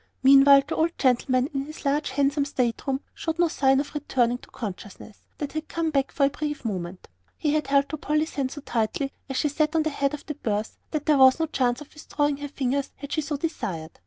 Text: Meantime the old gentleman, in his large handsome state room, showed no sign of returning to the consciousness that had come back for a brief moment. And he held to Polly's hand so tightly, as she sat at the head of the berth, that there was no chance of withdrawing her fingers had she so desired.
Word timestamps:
Meantime 0.23 0.63
the 0.67 0.75
old 0.75 0.97
gentleman, 0.97 1.45
in 1.53 1.65
his 1.67 1.85
large 1.85 2.09
handsome 2.09 2.43
state 2.43 2.87
room, 2.87 3.01
showed 3.13 3.37
no 3.37 3.47
sign 3.47 3.79
of 3.79 3.93
returning 3.93 4.39
to 4.39 4.47
the 4.47 4.51
consciousness 4.51 5.19
that 5.37 5.51
had 5.53 5.67
come 5.67 5.91
back 5.91 6.11
for 6.11 6.25
a 6.25 6.29
brief 6.31 6.65
moment. 6.65 7.07
And 7.43 7.53
he 7.53 7.61
held 7.63 7.87
to 7.89 7.97
Polly's 7.97 8.33
hand 8.33 8.49
so 8.49 8.61
tightly, 8.61 9.13
as 9.29 9.37
she 9.37 9.47
sat 9.49 9.75
at 9.75 9.83
the 9.83 9.91
head 9.91 10.15
of 10.15 10.25
the 10.25 10.33
berth, 10.33 10.75
that 10.89 11.05
there 11.05 11.19
was 11.19 11.39
no 11.39 11.45
chance 11.45 11.81
of 11.81 11.93
withdrawing 11.93 12.37
her 12.37 12.47
fingers 12.47 12.89
had 12.95 13.11
she 13.11 13.21
so 13.21 13.37
desired. 13.37 13.99